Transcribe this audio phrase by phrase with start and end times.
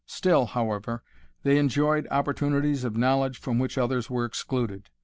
[0.07, 1.03] Still, however,
[1.43, 4.89] they enjoyed opportunities of knowledge from which others were excluded.